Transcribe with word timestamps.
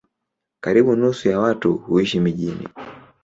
Karibu 0.61 0.95
nusu 0.95 1.29
ya 1.29 1.39
watu 1.39 1.73
huishi 1.77 2.19
mijini. 2.19 2.67